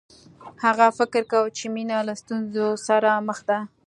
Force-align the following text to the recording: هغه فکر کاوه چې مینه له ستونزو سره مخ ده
هغه 0.63 0.85
فکر 0.99 1.21
کاوه 1.31 1.49
چې 1.57 1.65
مینه 1.75 1.97
له 2.07 2.13
ستونزو 2.21 2.67
سره 2.87 3.09
مخ 3.27 3.39
ده 3.49 3.59